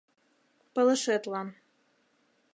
[0.73, 1.47] Пылышетлан